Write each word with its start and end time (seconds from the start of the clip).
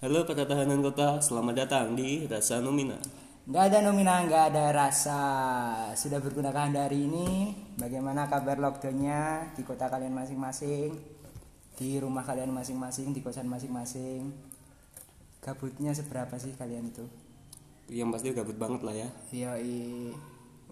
Halo 0.00 0.24
para 0.24 0.48
tahanan 0.48 0.80
kota, 0.80 1.20
selamat 1.20 1.60
datang 1.60 1.92
di 1.92 2.24
Rasa 2.24 2.56
Nomina. 2.64 2.96
Nggak 3.44 3.64
ada 3.68 3.78
nomina, 3.84 4.24
nggak 4.24 4.44
ada 4.48 4.72
rasa. 4.72 5.20
Sudah 5.92 6.24
bergunakan 6.24 6.72
hari 6.72 7.04
ini. 7.04 7.52
Bagaimana 7.76 8.24
kabar 8.24 8.56
lockdownnya 8.56 9.52
di 9.52 9.60
kota 9.60 9.92
kalian 9.92 10.16
masing-masing, 10.16 10.96
di 11.76 12.00
rumah 12.00 12.24
kalian 12.24 12.48
masing-masing, 12.48 13.12
di 13.12 13.20
kosan 13.20 13.44
masing-masing. 13.44 14.32
Gabutnya 15.44 15.92
seberapa 15.92 16.32
sih 16.40 16.56
kalian 16.56 16.88
itu? 16.88 17.04
Yang 17.92 18.08
pasti 18.16 18.26
gabut 18.32 18.56
banget 18.56 18.80
lah 18.80 18.96
ya. 18.96 19.08
Iya, 19.28 19.60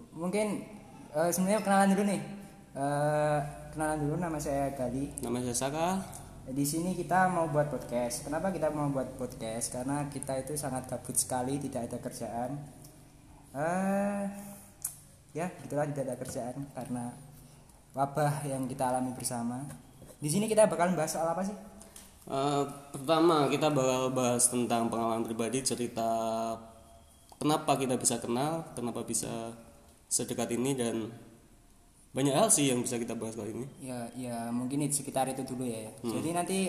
mungkin 0.09 0.65
eh, 1.13 1.29
sebenarnya 1.29 1.61
kenalan 1.61 1.93
dulu 1.93 2.03
nih. 2.09 2.21
Eh, 2.73 3.39
kenalan 3.77 3.97
dulu 4.09 4.13
nama 4.17 4.41
saya 4.41 4.73
Gali. 4.73 5.21
Nama 5.21 5.37
saya 5.45 5.53
Saka. 5.53 5.87
Di 6.49 6.65
sini 6.65 6.97
kita 6.97 7.29
mau 7.29 7.45
buat 7.53 7.69
podcast. 7.69 8.25
Kenapa 8.25 8.49
kita 8.49 8.73
mau 8.73 8.89
buat 8.89 9.05
podcast? 9.21 9.69
Karena 9.69 10.09
kita 10.09 10.33
itu 10.41 10.57
sangat 10.57 10.89
gabut 10.89 11.13
sekali, 11.13 11.61
tidak 11.61 11.85
ada 11.85 11.97
kerjaan. 12.01 12.57
Eh, 13.53 14.23
ya, 15.37 15.45
gitulah 15.61 15.85
tidak 15.93 16.09
ada 16.09 16.15
kerjaan 16.17 16.57
karena 16.73 17.13
wabah 17.93 18.49
yang 18.49 18.65
kita 18.65 18.89
alami 18.89 19.13
bersama. 19.13 19.61
Di 20.17 20.25
sini 20.25 20.49
kita 20.49 20.65
bakal 20.65 20.97
bahas 20.97 21.13
soal 21.13 21.29
apa 21.29 21.45
sih? 21.45 21.53
Eh, 22.25 22.63
pertama 22.97 23.45
kita 23.45 23.69
bakal 23.69 24.09
bahas 24.09 24.49
tentang 24.49 24.89
pengalaman 24.89 25.21
pribadi, 25.21 25.61
cerita 25.61 26.09
kenapa 27.37 27.77
kita 27.77 27.93
bisa 27.93 28.17
kenal, 28.17 28.65
kenapa 28.73 29.05
bisa 29.05 29.53
sedekat 30.09 30.49
ini 30.57 30.73
dan 30.73 31.13
banyak 32.09 32.33
hal 32.33 32.49
sih 32.49 32.73
yang 32.73 32.81
bisa 32.81 32.97
kita 32.97 33.13
bahas 33.13 33.37
kali 33.37 33.53
ini. 33.53 33.65
Ya, 33.85 34.09
ya 34.17 34.37
mungkin 34.49 34.81
itu 34.81 35.05
sekitar 35.05 35.29
itu 35.29 35.45
dulu 35.45 35.69
ya. 35.69 35.93
Jadi 36.01 36.29
nanti 36.33 36.59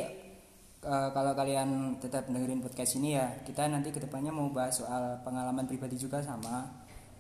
eh, 0.85 1.09
kalau 1.17 1.33
kalian 1.33 1.97
tetap 1.97 2.29
dengerin 2.29 2.61
podcast 2.61 3.01
ini 3.01 3.17
ya, 3.17 3.41
kita 3.45 3.65
nanti 3.73 3.89
ke 3.89 4.01
depannya 4.05 4.33
mau 4.33 4.53
bahas 4.53 4.77
soal 4.77 5.25
pengalaman 5.25 5.65
pribadi 5.65 5.97
juga 5.97 6.21
sama. 6.21 6.69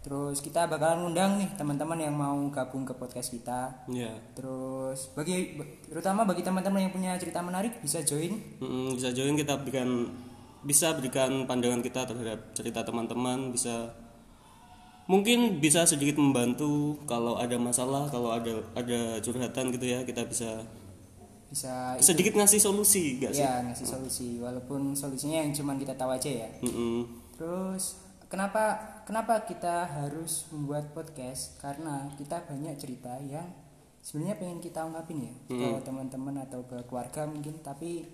Terus 0.00 0.40
kita 0.40 0.64
bakalan 0.64 1.04
ngundang 1.04 1.44
nih 1.44 1.50
teman-teman 1.60 2.00
yang 2.00 2.16
mau 2.16 2.36
gabung 2.48 2.88
ke 2.88 2.96
podcast 2.96 3.36
kita. 3.36 3.84
Ya, 3.92 4.16
Terus 4.32 5.12
bagi 5.12 5.60
terutama 5.88 6.24
bagi 6.24 6.40
teman-teman 6.40 6.88
yang 6.88 6.92
punya 6.92 7.12
cerita 7.20 7.44
menarik 7.44 7.84
bisa 7.84 8.00
join. 8.00 8.40
Mm, 8.64 8.96
bisa 8.96 9.12
join 9.12 9.36
kita 9.36 9.60
berikan 9.60 10.08
bisa 10.60 10.92
berikan 10.96 11.48
pandangan 11.48 11.80
kita 11.84 12.04
terhadap 12.04 12.52
cerita 12.52 12.80
teman-teman, 12.84 13.52
bisa 13.52 13.92
mungkin 15.10 15.58
bisa 15.58 15.82
sedikit 15.82 16.22
membantu 16.22 16.94
kalau 17.02 17.34
ada 17.34 17.58
masalah, 17.58 18.06
kalau 18.06 18.30
ada 18.30 18.62
ada 18.78 19.18
curhatan 19.18 19.74
gitu 19.74 19.86
ya, 19.90 20.06
kita 20.06 20.22
bisa 20.22 20.62
Bisa 21.50 21.98
sedikit 21.98 22.38
ngasih 22.38 22.62
solusi 22.62 23.18
gak 23.18 23.34
sih? 23.34 23.42
ya 23.42 23.58
ngasih 23.66 23.82
solusi 23.82 24.38
walaupun 24.38 24.94
solusinya 24.94 25.42
yang 25.42 25.50
cuman 25.50 25.82
kita 25.82 25.98
tahu 25.98 26.14
aja 26.14 26.30
ya. 26.30 26.48
Mm-mm. 26.62 27.10
Terus 27.34 27.98
kenapa 28.30 28.78
kenapa 29.02 29.42
kita 29.42 29.82
harus 29.82 30.46
membuat 30.54 30.94
podcast? 30.94 31.58
Karena 31.58 32.06
kita 32.14 32.46
banyak 32.46 32.78
cerita 32.78 33.18
yang 33.26 33.50
sebenarnya 33.98 34.38
pengen 34.38 34.62
kita 34.62 34.86
ungkapin 34.86 35.26
ya 35.26 35.34
ke 35.50 35.68
teman-teman 35.82 36.38
atau 36.46 36.62
ke 36.70 36.78
keluarga 36.86 37.26
mungkin 37.26 37.58
tapi 37.66 38.06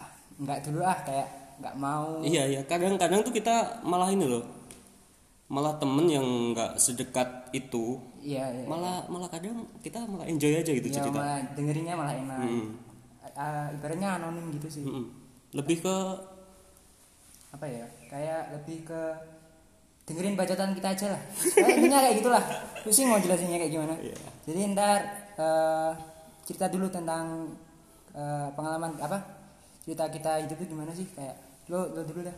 ah, 0.00 0.08
nggak 0.40 0.64
dulu 0.64 0.80
ah 0.80 0.96
kayak 1.04 1.28
nggak 1.60 1.76
mau. 1.76 2.24
Iya 2.24 2.56
iya, 2.56 2.60
kadang-kadang 2.64 3.20
tuh 3.20 3.36
kita 3.36 3.84
malah 3.84 4.08
ini 4.08 4.24
loh, 4.24 4.44
malah 5.46 5.78
temen 5.78 6.06
yang 6.06 6.26
nggak 6.50 6.74
sedekat 6.76 7.48
itu, 7.52 8.02
Iya, 8.18 8.50
iya. 8.50 8.64
malah 8.66 9.06
malah 9.06 9.26
kadang 9.26 9.62
kita 9.78 10.02
malah 10.02 10.26
enjoy 10.26 10.50
aja 10.52 10.66
gitu 10.68 10.88
Ya, 10.88 10.98
cerita. 10.98 11.14
malah 11.14 11.38
dengerinnya 11.54 11.94
malah 11.94 12.14
enak. 12.14 12.38
Mm. 12.42 12.66
Ah, 13.32 13.68
ibaratnya 13.70 14.18
anonim 14.18 14.50
gitu 14.52 14.68
sih. 14.72 14.82
Mm-mm. 14.82 15.06
Lebih 15.52 15.80
ke 15.80 15.96
apa 17.52 17.64
ya 17.64 17.86
kayak 18.06 18.52
lebih 18.52 18.84
ke 18.84 19.00
dengerin 20.04 20.36
bacotan 20.36 20.70
kita 20.70 20.92
aja 20.92 21.06
lah 21.08 21.22
kayak 21.56 21.72
intinya 21.74 21.98
kayak 21.98 22.16
gitulah 22.20 22.44
pusing 22.84 23.08
mau 23.08 23.16
jelasinnya 23.16 23.56
kayak 23.56 23.72
gimana 23.72 23.94
Iya. 23.96 24.16
jadi 24.44 24.60
ntar 24.70 25.00
eh, 25.34 25.90
cerita 26.44 26.68
dulu 26.68 26.86
tentang 26.86 27.48
eh, 28.12 28.48
pengalaman 28.52 28.92
apa 29.00 29.18
cerita 29.82 30.04
kita 30.06 30.44
hidup 30.44 30.58
itu 30.58 30.68
gimana 30.68 30.92
sih 30.92 31.08
kayak 31.08 31.32
lo 31.66 31.90
lo 31.90 32.04
dulu 32.04 32.22
dah 32.22 32.36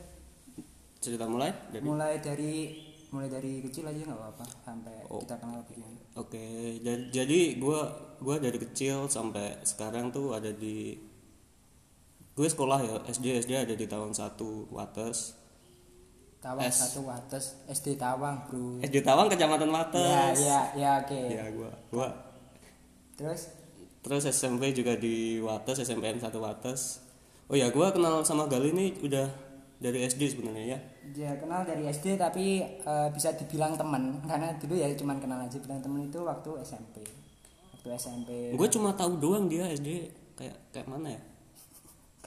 cerita 0.99 1.27
mulai 1.27 1.51
dari 1.69 1.83
mulai 1.83 2.15
dari 2.19 2.55
mulai 3.09 3.27
dari 3.27 3.61
kecil 3.61 3.85
aja 3.85 3.99
nggak 3.99 4.15
apa-apa 4.15 4.45
sampai 4.63 4.97
Oh. 5.07 5.19
kita 5.19 5.37
kenal 5.37 5.65
begini 5.65 5.97
Oke, 6.15 6.45
ja- 6.79 7.07
jadi 7.15 7.57
gue 7.57 7.81
gua 8.19 8.37
dari 8.37 8.59
kecil 8.59 9.07
sampai 9.07 9.55
sekarang 9.63 10.11
tuh 10.11 10.33
ada 10.33 10.51
di 10.51 10.99
gue 12.33 12.45
sekolah 12.45 12.79
ya 12.81 12.95
SD 13.07 13.39
SD 13.41 13.53
ada 13.57 13.73
di 13.73 13.85
Tawang 13.85 14.11
satu 14.11 14.67
Wates. 14.69 15.35
Tawang 16.39 16.63
S. 16.65 16.75
satu 16.81 17.03
Wates 17.05 17.45
SD 17.67 17.95
Tawang 17.95 18.47
bro. 18.47 18.79
SD 18.81 19.01
Tawang 19.01 19.27
Kecamatan 19.27 19.67
ya 19.67 19.75
Wates. 19.75 20.37
Ya 20.39 20.61
ya 20.73 20.91
oke. 20.99 21.19
Ya 21.29 21.45
gue 21.49 21.71
gua. 21.89 22.09
Terus? 23.15 23.51
Terus 24.01 24.23
SMP 24.25 24.71
juga 24.71 24.95
di 24.95 25.39
Wates 25.39 25.79
SMPN 25.81 26.19
satu 26.19 26.39
Wates. 26.39 27.03
Oh 27.47 27.55
ya 27.55 27.67
gue 27.69 27.87
kenal 27.89 28.23
sama 28.23 28.47
Gali 28.47 28.71
ini 28.71 28.95
udah 29.01 29.27
dari 29.77 30.03
SD 30.05 30.31
sebenarnya 30.31 30.65
ya 30.69 30.79
dia 31.11 31.37
kenal 31.37 31.63
dari 31.63 31.85
SD 31.85 32.15
tapi 32.15 32.61
eh, 32.65 33.09
bisa 33.11 33.33
dibilang 33.33 33.75
teman. 33.75 34.21
Karena 34.23 34.53
dulu 34.55 34.75
ya 34.75 34.89
cuman 34.93 35.17
kenal 35.17 35.41
aja 35.41 35.57
bilang 35.59 35.79
teman 35.79 36.05
itu 36.05 36.19
waktu 36.21 36.51
SMP 36.61 37.03
waktu 37.73 37.89
SMP 37.95 38.29
gue 38.53 38.69
cuma 38.69 38.91
tahu 38.93 39.17
doang 39.17 39.47
dia 39.47 39.69
SD 39.69 40.11
kayak 40.35 40.57
kayak 40.71 40.87
mana 40.87 41.15
ya? 41.15 41.21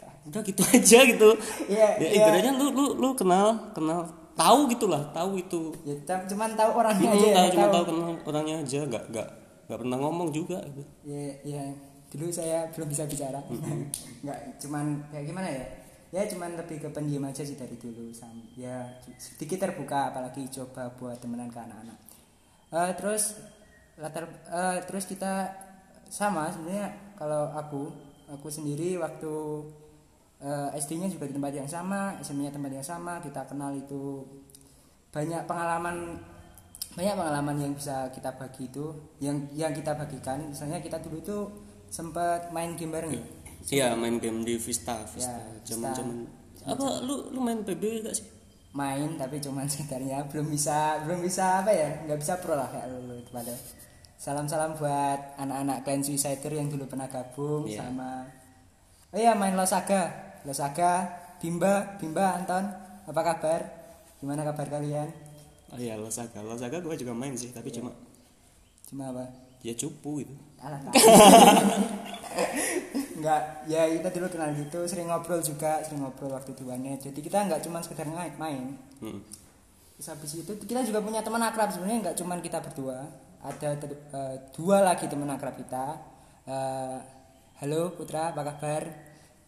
Udah 0.28 0.42
gitu 0.42 0.62
aja 0.64 1.00
gitu. 1.04 1.30
Iya, 1.66 1.88
ya 1.98 2.08
iya. 2.08 2.18
ibaratnya 2.18 2.54
lu 2.56 2.68
lu 2.72 2.86
lu 2.96 3.10
kenal 3.14 3.74
kenal 3.74 4.06
tahu 4.32 4.70
gitulah 4.70 5.02
tahu 5.12 5.38
itu. 5.38 5.74
Ya 5.84 5.94
cuman 6.06 6.54
tahu 6.54 6.72
orangnya 6.74 7.10
Hmm, 7.10 7.18
aja 7.18 7.28
ya, 7.28 7.36
tahu 7.36 7.48
cuma 7.52 7.68
tahu. 7.70 7.84
kenal 7.90 8.10
orangnya 8.26 8.56
aja 8.62 8.80
nggak 8.86 9.04
nggak 9.10 9.28
nggak 9.66 9.80
pernah 9.82 9.98
ngomong 9.98 10.30
juga 10.30 10.58
gitu. 10.70 10.84
Ya 11.04 11.24
ya 11.42 11.64
dulu 12.12 12.28
saya 12.28 12.68
belum 12.76 12.92
bisa 12.92 13.08
bicara. 13.08 13.40
Nggak 14.24 14.40
cuman 14.60 15.00
kayak 15.10 15.26
gimana 15.26 15.48
ya 15.48 15.64
ya 16.12 16.28
cuman 16.28 16.60
lebih 16.60 16.84
ke 16.84 16.90
pendiam 16.92 17.24
aja 17.24 17.40
sih 17.40 17.56
dari 17.56 17.80
dulu 17.80 18.12
sam 18.12 18.36
ya 18.60 18.84
sedikit 19.16 19.64
terbuka 19.64 20.12
apalagi 20.12 20.44
coba 20.52 20.92
buat 21.00 21.16
temenan 21.24 21.48
ke 21.48 21.60
anak-anak. 21.60 21.98
Eh, 22.72 22.92
terus 23.00 23.40
latar 23.96 24.28
eh, 24.28 24.80
terus 24.84 25.08
kita 25.08 25.48
sama 26.12 26.52
sebenarnya 26.52 27.16
kalau 27.16 27.56
aku 27.56 27.88
aku 28.28 28.48
sendiri 28.52 29.00
waktu 29.00 29.34
eh, 30.44 30.76
SD-nya 30.76 31.08
juga 31.08 31.32
di 31.32 31.34
tempat 31.40 31.56
yang 31.56 31.72
sama 31.72 32.20
SMP-nya 32.20 32.52
tempat 32.52 32.72
yang 32.76 32.84
sama 32.84 33.24
kita 33.24 33.48
kenal 33.48 33.72
itu 33.72 34.28
banyak 35.16 35.48
pengalaman 35.48 36.20
banyak 36.92 37.16
pengalaman 37.16 37.56
yang 37.56 37.72
bisa 37.72 38.12
kita 38.12 38.36
bagi 38.36 38.68
itu 38.68 38.92
yang 39.24 39.48
yang 39.56 39.72
kita 39.72 39.96
bagikan. 39.96 40.44
Misalnya 40.44 40.84
kita 40.84 41.00
dulu 41.00 41.24
itu 41.24 41.38
sempat 41.88 42.52
main 42.52 42.76
game 42.76 42.92
bareng 42.92 43.16
ya 43.16 43.41
iya 43.70 43.94
main 43.94 44.18
game 44.18 44.42
di 44.42 44.58
Vista 44.58 45.06
Vista. 45.06 45.30
Ya, 45.30 45.46
Vista. 45.54 45.94
zaman 45.94 46.26
apa 46.62 46.86
lu 47.02 47.30
lu 47.30 47.40
main 47.40 47.62
PB 47.62 47.84
gak 48.02 48.16
sih? 48.16 48.26
Main 48.72 49.20
tapi 49.20 49.38
cuman 49.38 49.70
sekitarnya 49.72 50.26
belum 50.26 50.48
bisa 50.48 51.04
belum 51.04 51.22
bisa 51.22 51.62
apa 51.62 51.70
ya 51.70 51.90
nggak 52.06 52.18
bisa 52.18 52.40
pro 52.40 52.56
lah 52.56 52.66
kayak 52.66 52.88
lu 52.90 53.14
itu 53.16 53.30
pada. 53.30 53.54
Salam 54.16 54.46
salam 54.46 54.78
buat 54.78 55.18
anak-anak 55.36 55.82
clan 55.82 56.02
suicider 56.02 56.54
yang 56.54 56.70
dulu 56.70 56.86
pernah 56.86 57.06
gabung 57.06 57.66
Iya. 57.66 57.82
sama 57.84 58.26
oh 59.12 59.20
iya 59.20 59.34
main 59.34 59.54
losaga 59.54 60.14
losaga 60.48 61.10
bimba 61.38 61.98
bimba 61.98 62.38
anton 62.38 62.64
apa 63.04 63.22
kabar? 63.22 63.62
Gimana 64.18 64.46
kabar 64.46 64.70
kalian? 64.70 65.10
Oh 65.74 65.80
iya 65.80 65.98
Losaga 65.98 66.40
Losaga 66.40 66.78
gue 66.78 66.94
juga 66.94 67.10
main 67.12 67.34
sih 67.34 67.50
tapi 67.50 67.74
cuma 67.74 67.90
cuma 68.86 69.10
apa? 69.10 69.26
Ya 69.66 69.74
cupu 69.74 70.22
gitu. 70.22 70.36
Alah. 70.62 70.78
nggak 73.22 73.70
ya 73.70 73.86
kita 73.86 74.10
dulu 74.10 74.28
kenal 74.34 74.50
gitu 74.58 74.82
sering 74.90 75.06
ngobrol 75.06 75.38
juga 75.38 75.78
sering 75.86 76.02
ngobrol 76.02 76.34
waktu 76.34 76.52
di 76.58 76.64
warnet. 76.66 77.00
Jadi 77.00 77.20
kita 77.22 77.46
nggak 77.46 77.62
cuma 77.62 77.78
sekedar 77.86 78.10
main 78.10 78.34
main. 78.42 78.74
Hmm. 78.98 79.22
Terus 79.96 80.08
habis 80.10 80.32
itu 80.42 80.52
kita 80.66 80.82
juga 80.82 81.06
punya 81.06 81.22
teman 81.22 81.46
akrab. 81.46 81.70
Sebenarnya 81.70 82.10
nggak 82.10 82.18
cuma 82.18 82.42
kita 82.42 82.58
berdua. 82.58 83.06
Ada 83.42 83.78
ter- 83.78 84.02
eh, 84.14 84.36
dua 84.58 84.82
lagi 84.82 85.06
teman 85.06 85.30
akrab 85.30 85.54
kita. 85.54 85.86
Eh, 86.50 86.98
halo 87.62 87.94
Putra 87.94 88.34
apa 88.34 88.42
kabar? 88.42 88.84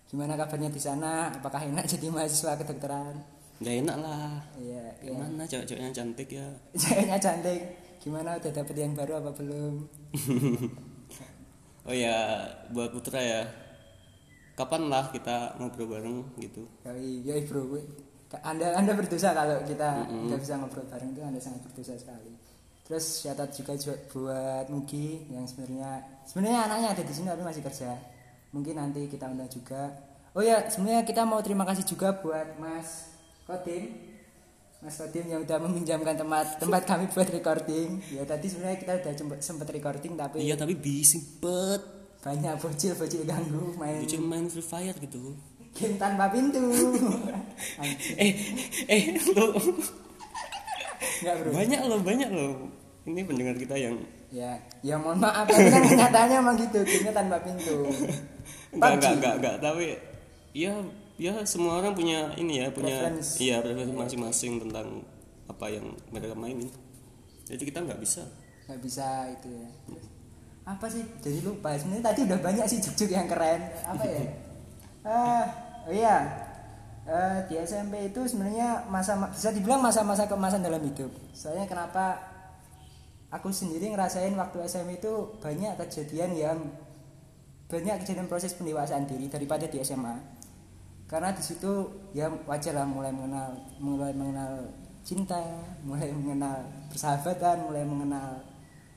Gimana 0.06 0.38
kabarnya 0.38 0.70
di 0.70 0.78
sana? 0.78 1.34
Apakah 1.34 1.66
enak 1.66 1.90
jadi 1.90 2.14
mahasiswa 2.14 2.54
kedokteran? 2.62 3.18
Nggak 3.58 3.76
enak 3.82 3.98
lah. 3.98 4.38
Iya 4.62 4.86
iya. 5.02 5.10
Gimana 5.18 5.42
cewek-ceweknya 5.50 5.90
cantik 5.90 6.30
ya? 6.30 6.48
Ceweknya 6.82 7.18
cantik. 7.18 7.62
Gimana 7.98 8.38
udah 8.38 8.52
dapet 8.54 8.76
yang 8.78 8.94
baru 8.94 9.18
apa 9.18 9.34
belum? 9.34 9.74
Oh 11.84 11.92
ya 11.92 12.48
buat 12.72 12.96
Putra 12.96 13.20
ya 13.20 13.44
kapan 14.54 14.86
lah 14.86 15.10
kita 15.10 15.58
ngobrol 15.58 15.90
bareng 15.90 16.18
gitu 16.38 16.64
yoi 17.24 17.42
bro, 17.44 17.66
gue- 17.68 17.90
anda 18.42 18.74
anda 18.74 18.94
berdosa 18.94 19.30
kalau 19.30 19.62
kita 19.62 20.10
nggak 20.10 20.40
bisa 20.40 20.58
ngobrol 20.58 20.86
bareng 20.86 21.14
itu 21.14 21.22
anda 21.22 21.38
sangat 21.38 21.62
berdosa 21.64 21.94
sekali. 21.94 22.34
Terus 22.84 23.06
out 23.26 23.48
juga 23.50 23.74
ju- 23.76 24.02
buat 24.10 24.66
Mugi 24.68 25.30
yang 25.30 25.46
sebenarnya 25.46 26.02
sebenarnya 26.26 26.60
anaknya 26.66 26.88
ada 26.92 27.04
di 27.06 27.14
sini 27.14 27.30
tapi 27.30 27.42
masih 27.42 27.62
kerja. 27.62 27.94
Mungkin 28.50 28.76
nanti 28.76 29.06
kita 29.06 29.30
undang 29.30 29.48
juga. 29.48 29.94
oh 30.34 30.42
ya 30.42 30.66
sebenarnya 30.66 31.06
kita 31.06 31.24
mau 31.24 31.40
terima 31.40 31.62
kasih 31.62 31.86
juga 31.86 32.18
buat 32.18 32.58
Mas 32.58 33.14
Kodim 33.46 34.02
Mas 34.82 34.98
Kodim 34.98 35.30
yang 35.30 35.46
udah 35.46 35.62
meminjamkan 35.62 36.18
tempat 36.18 36.58
tempat 36.58 36.82
kami 36.84 37.06
buat 37.08 37.30
recording 37.30 38.02
ya 38.10 38.26
tadi 38.26 38.50
sebenarnya 38.50 38.82
kita 38.82 38.94
udah 38.98 39.14
sempet 39.38 39.70
recording 39.70 40.18
tapi 40.18 40.42
iya 40.42 40.58
tapi 40.58 40.74
bising 40.74 41.38
bet 41.38 42.03
banyak 42.24 42.54
bocil 42.56 42.96
bocil 42.96 43.22
ganggu 43.28 43.76
main 43.76 44.00
Bocil 44.00 44.24
main 44.24 44.48
Free 44.48 44.64
Fire 44.64 44.96
gitu. 44.96 45.36
game 45.74 45.98
tanpa 45.98 46.30
pintu. 46.32 46.62
Eh 48.16 48.32
eh 48.88 49.04
lo. 49.36 49.52
Enggak 51.20 51.36
bro. 51.42 51.50
Banyak 51.52 51.82
loh 51.90 52.00
banyak 52.00 52.30
loh 52.32 52.52
ini 53.04 53.20
pendengar 53.28 53.56
kita 53.60 53.76
yang 53.76 53.96
ya 54.32 54.56
ya 54.80 54.96
mohon 54.96 55.20
maaf 55.20 55.46
tapi 55.46 55.68
kan 55.68 55.84
kenyataannya 55.84 56.38
emang 56.40 56.56
gitu 56.56 56.80
gamenya 56.82 57.14
tanpa 57.14 57.38
pintu. 57.44 57.78
Enggak 58.74 58.92
enggak 58.98 59.14
enggak 59.20 59.34
enggak 59.38 59.56
tapi 59.62 59.86
ya 60.56 60.74
ya 61.20 61.34
semua 61.46 61.78
orang 61.78 61.94
punya 61.94 62.32
ini 62.40 62.64
ya 62.64 62.68
punya 62.74 63.06
Preference. 63.06 63.38
iya 63.38 63.62
preferensi 63.62 63.94
masing-masing 63.94 64.52
tentang 64.64 65.04
apa 65.46 65.66
yang 65.70 65.86
mereka 66.10 66.34
mainin. 66.34 66.70
Jadi 67.46 67.62
kita 67.68 67.84
nggak 67.84 68.00
bisa. 68.02 68.24
Nggak 68.70 68.80
bisa 68.82 69.06
itu 69.36 69.50
ya 69.52 69.70
apa 70.64 70.86
sih? 70.88 71.04
Jadi 71.20 71.44
lupa. 71.44 71.76
Sebenarnya 71.76 72.12
tadi 72.12 72.20
udah 72.28 72.40
banyak 72.40 72.66
sih 72.68 72.80
juk 72.80 73.12
yang 73.12 73.28
keren. 73.28 73.62
Apa 73.84 74.04
ya? 74.08 74.24
Ah 75.04 75.44
oh 75.88 75.94
iya. 75.94 76.18
Eh, 77.04 77.38
di 77.52 77.60
SMP 77.60 78.16
itu 78.16 78.24
sebenarnya 78.24 78.88
masa 78.88 79.20
bisa 79.28 79.52
dibilang 79.52 79.84
masa-masa 79.84 80.24
kemasan 80.24 80.64
dalam 80.64 80.80
hidup. 80.80 81.12
Soalnya 81.36 81.68
kenapa 81.68 82.16
aku 83.28 83.52
sendiri 83.52 83.92
ngerasain 83.92 84.32
waktu 84.40 84.64
SMP 84.64 85.04
itu 85.04 85.36
banyak 85.44 85.76
kejadian 85.84 86.32
yang 86.32 86.60
banyak 87.68 88.06
kejadian 88.06 88.30
proses 88.30 88.54
pendewasaan 88.54 89.10
diri 89.10 89.28
daripada 89.28 89.66
di 89.66 89.82
SMA 89.82 90.16
karena 91.10 91.34
di 91.34 91.42
situ 91.42 91.90
ya 92.14 92.30
wajar 92.46 92.78
lah 92.78 92.86
mulai 92.86 93.10
mengenal 93.10 93.58
mulai 93.82 94.14
mengenal 94.14 94.70
cinta 95.02 95.42
mulai 95.82 96.14
mengenal 96.14 96.62
persahabatan 96.94 97.66
mulai 97.66 97.84
mengenal 97.84 98.53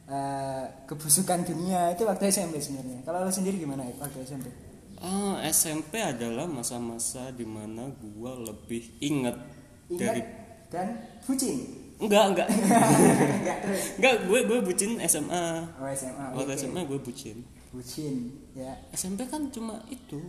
eh, 0.06 0.64
kebusukan 0.86 1.42
dunia 1.42 1.92
itu 1.94 2.02
waktu 2.06 2.30
SMP 2.30 2.62
sebenarnya. 2.62 3.02
Kalau 3.02 3.26
lo 3.26 3.30
sendiri 3.30 3.58
gimana 3.58 3.82
ya 3.86 3.94
waktu 3.98 4.22
SMP 4.22 4.46
ah 5.00 5.36
SMP 5.44 6.00
adalah 6.00 6.48
masa-masa 6.48 7.28
di 7.32 7.44
mana 7.44 7.92
gua 8.00 8.32
lebih 8.32 8.96
inget 9.04 9.36
ingat 9.92 10.00
dari 10.00 10.20
dan 10.72 10.88
bucin? 11.22 11.56
Enggak 11.96 12.24
enggak. 12.32 12.48
Enggak 13.40 13.58
terus? 13.64 13.82
Enggak 13.96 14.14
gue 14.28 14.40
gue 14.44 14.58
bucin 14.60 14.92
SMA 15.08 15.46
oh 15.80 15.88
SMA 15.96 16.26
waktu 16.36 16.52
oke. 16.52 16.60
SMA 16.60 16.80
gue 16.84 16.98
bucin. 17.00 17.36
Bucin 17.72 18.14
ya. 18.52 18.72
SMP 18.92 19.24
kan 19.30 19.48
cuma 19.48 19.80
itu 19.88 20.20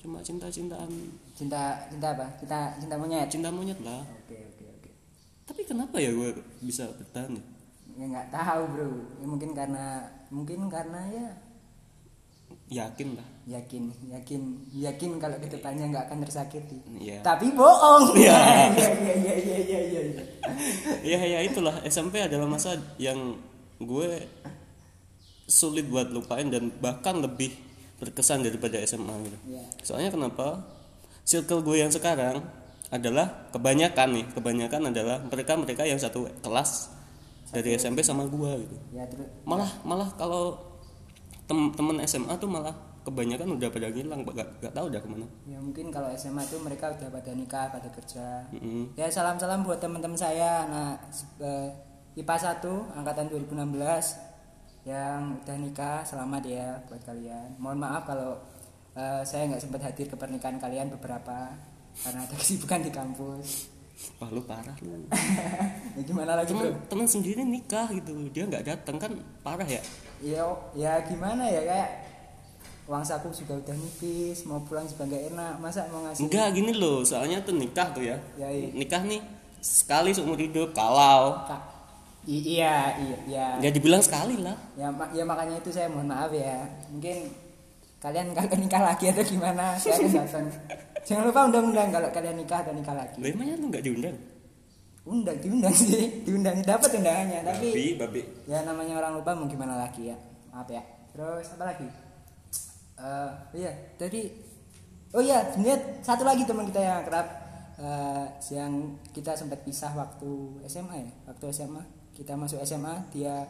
cuma 0.00 0.24
cinta-cintaan. 0.24 0.88
Cinta 1.36 1.76
cinta 1.92 2.08
apa? 2.16 2.24
Cinta 2.40 2.72
cinta 2.80 2.94
monyet? 2.96 3.28
Cinta 3.28 3.48
monyet 3.52 3.76
lah. 3.84 4.00
Oke 4.00 4.36
oke 4.48 4.64
oke. 4.80 4.90
Tapi 5.44 5.62
kenapa 5.68 5.96
ya 6.00 6.08
gue 6.08 6.40
bisa 6.64 6.88
bertahan 6.88 7.36
ya? 7.94 8.02
ya 8.02 8.04
nggak 8.10 8.28
tahu 8.34 8.62
bro 8.74 8.90
ya, 9.22 9.26
mungkin 9.26 9.50
karena 9.54 9.84
mungkin 10.30 10.66
karena 10.66 11.00
ya 11.10 11.26
yakin 12.64 13.14
lah 13.14 13.28
yakin 13.44 13.92
yakin 14.08 14.42
yakin 14.72 15.10
kalau 15.20 15.36
ke 15.36 15.46
depannya 15.52 15.90
nggak 15.92 16.10
akan 16.10 16.18
tersakiti 16.24 16.78
Iya. 16.96 17.20
tapi 17.20 17.52
bohong 17.52 18.16
iya 18.18 18.68
iya 18.72 19.12
iya 19.14 19.34
iya 19.36 19.58
iya 19.62 20.00
iya. 20.00 20.22
ya 21.04 21.20
ya 21.22 21.38
itulah 21.44 21.76
SMP 21.84 22.24
adalah 22.24 22.48
masa 22.48 22.74
yang 22.96 23.36
gue 23.78 24.08
sulit 25.44 25.86
buat 25.92 26.08
lupain 26.08 26.48
dan 26.48 26.72
bahkan 26.80 27.20
lebih 27.20 27.52
berkesan 28.00 28.44
daripada 28.44 28.80
SMA 28.84 29.12
gitu. 29.28 29.38
Iya. 29.54 29.64
Soalnya 29.84 30.10
kenapa? 30.12 30.64
Circle 31.24 31.64
gue 31.64 31.80
yang 31.80 31.92
sekarang 31.92 32.44
adalah 32.92 33.48
kebanyakan 33.52 34.08
nih, 34.12 34.26
kebanyakan 34.36 34.92
adalah 34.92 35.24
mereka-mereka 35.24 35.88
yang 35.88 35.96
satu 35.96 36.28
kelas 36.44 36.92
dari 37.54 37.70
SMP 37.78 38.02
sama 38.02 38.26
gue 38.26 38.50
gitu. 38.66 38.76
ya 38.90 39.06
terus 39.06 39.30
Malah 39.46 39.70
malah 39.86 40.10
kalau 40.18 40.58
temen-temen 41.46 42.02
SMA 42.04 42.34
tuh 42.36 42.48
malah 42.50 42.72
kebanyakan 43.04 43.60
udah 43.60 43.68
pada 43.68 43.92
ngilang, 43.92 44.24
gak, 44.24 44.48
gak 44.64 44.72
tahu 44.72 44.88
udah 44.88 44.96
ke 44.96 45.08
mana. 45.12 45.26
ya 45.44 45.60
mungkin 45.60 45.92
kalau 45.92 46.08
SMA 46.16 46.40
tuh 46.48 46.56
mereka 46.64 46.88
udah 46.88 47.08
pada 47.12 47.30
nikah 47.36 47.68
pada 47.68 47.88
kerja 47.92 48.48
Mm-mm. 48.50 48.96
ya 48.96 49.12
salam 49.12 49.36
salam 49.36 49.60
buat 49.60 49.76
teman-teman 49.76 50.16
saya 50.16 50.64
nah 50.64 50.96
eh, 51.44 51.68
IPA 52.16 52.36
1 52.64 52.96
angkatan 52.96 53.28
2016 53.28 54.88
yang 54.88 55.36
udah 55.44 55.56
nikah 55.60 56.00
selamat 56.00 56.42
ya 56.48 56.80
buat 56.88 57.04
kalian 57.04 57.60
mohon 57.60 57.76
maaf 57.76 58.08
kalau 58.08 58.40
eh, 58.96 59.20
saya 59.20 59.52
nggak 59.52 59.60
sempat 59.60 59.84
hadir 59.84 60.08
ke 60.08 60.16
pernikahan 60.16 60.56
kalian 60.56 60.88
beberapa 60.88 61.52
karena 62.00 62.24
ada 62.24 62.34
kesibukan 62.40 62.80
di 62.80 62.88
kampus 62.88 63.68
Wah 64.16 64.28
lu 64.28 64.42
parah 64.42 64.74
lu. 64.80 65.06
ya 65.96 66.02
gimana 66.02 66.34
lagi 66.34 66.50
Temen, 66.50 66.66
bro 66.66 66.78
temen 66.88 67.06
sendiri 67.06 67.40
nikah 67.40 67.86
gitu, 67.88 68.10
dia 68.28 68.44
nggak 68.44 68.64
datang 68.64 68.96
kan 68.98 69.12
parah 69.40 69.64
ya. 69.64 69.78
ya 70.18 70.42
ya 70.74 70.98
gimana 71.00 71.44
ya 71.44 71.62
kayak 71.62 71.90
uang 72.84 73.00
saku 73.00 73.30
juga 73.30 73.56
udah 73.56 73.72
nipis 73.72 74.44
mau 74.44 74.60
pulang 74.60 74.84
juga 74.84 75.06
nggak 75.06 75.24
enak 75.30 75.54
masa 75.56 75.86
mau 75.88 76.04
ngasih 76.04 76.22
Enggak 76.22 76.46
gini 76.52 76.72
loh, 76.72 77.00
soalnya 77.00 77.38
tuh 77.40 77.54
nikah 77.54 77.88
tuh 77.90 78.02
ya. 78.02 78.16
ya 78.34 78.44
iya 78.46 78.68
Nikah 78.72 79.02
nih 79.04 79.22
sekali 79.58 80.10
seumur 80.10 80.36
hidup 80.36 80.72
kalau 80.72 81.40
Kak, 81.44 81.62
i- 82.26 82.56
iya 82.56 82.92
iya 82.98 83.16
iya 83.24 83.46
ya 83.58 83.70
dibilang 83.70 84.00
sekali 84.00 84.36
lah. 84.36 84.52
ya, 84.74 84.90
ya 85.12 85.22
makanya 85.22 85.56
itu 85.56 85.70
saya 85.70 85.88
mohon 85.88 86.04
maaf 86.06 86.28
ya 86.28 86.60
mungkin 86.90 87.30
kalian 88.04 88.36
kalau 88.36 88.56
nikah 88.62 88.82
lagi 88.84 89.04
atau 89.08 89.24
gimana? 89.24 89.80
Saya 89.80 89.96
akan 89.96 90.12
datang 90.12 90.46
jangan 91.04 91.24
lupa 91.28 91.40
undang-undang 91.48 91.88
kalau 91.88 92.08
kalian 92.12 92.36
nikah 92.36 92.60
atau 92.60 92.72
nikah 92.76 92.92
lagi. 92.96 93.16
Emangnya 93.24 93.56
lu 93.56 93.72
nggak 93.72 93.84
diundang? 93.84 94.16
undang 95.04 95.36
diundang 95.36 95.72
sih. 95.76 96.24
Diundang 96.24 96.64
dapat 96.64 96.96
undangannya 96.96 97.44
tapi 97.44 97.68
Babi, 97.76 97.84
babi. 98.00 98.20
ya 98.48 98.64
namanya 98.64 99.04
orang 99.04 99.20
lupa 99.20 99.36
mau 99.36 99.44
gimana 99.44 99.76
lagi 99.76 100.08
ya? 100.08 100.16
Maaf 100.48 100.68
ya. 100.72 100.80
Terus 101.12 101.46
apa 101.56 101.64
lagi? 101.68 101.88
Eh 102.96 103.32
iya 103.60 103.72
tadi 104.00 104.32
oh 105.12 105.20
iya 105.20 105.44
sebenarnya 105.52 106.00
satu 106.00 106.24
lagi 106.24 106.48
teman 106.48 106.64
kita 106.72 106.80
yang 106.80 107.04
kerap 107.04 107.26
eh, 107.76 108.26
yang 108.56 108.96
kita 109.12 109.36
sempat 109.36 109.60
pisah 109.60 109.92
waktu 109.92 110.64
SMA 110.64 111.04
ya? 111.04 111.10
Waktu 111.28 111.44
SMA 111.52 111.82
kita 112.16 112.32
masuk 112.40 112.64
SMA 112.64 112.94
dia 113.12 113.44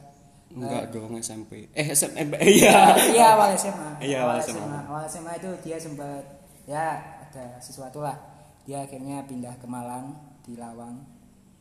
Enggak 0.55 0.91
dong 0.91 1.19
SMP. 1.19 1.67
Eh 1.75 1.87
SMP. 1.91 2.39
Iya. 2.59 2.95
iya 3.11 3.27
awal 3.35 3.51
SMA 3.55 3.99
Iya, 3.99 4.23
awal 4.23 4.39
SMA. 4.39 4.79
awal 4.87 5.03
SMA 5.05 5.33
itu 5.37 5.51
dia 5.61 5.77
sempat 5.77 6.23
ya 6.65 6.97
ada 7.21 7.59
sesuatu 7.59 8.01
lah 8.01 8.15
dia 8.63 8.81
akhirnya 8.81 9.27
pindah 9.27 9.53
ke 9.59 9.67
Malang 9.67 10.15
di 10.41 10.55
Lawang 10.55 11.03